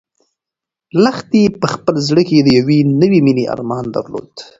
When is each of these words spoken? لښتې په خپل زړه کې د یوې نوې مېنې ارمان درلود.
لښتې 1.03 1.43
په 1.59 1.67
خپل 1.73 1.95
زړه 2.07 2.23
کې 2.29 2.37
د 2.41 2.49
یوې 2.59 2.79
نوې 3.01 3.19
مېنې 3.25 3.45
ارمان 3.53 3.85
درلود. 3.95 4.31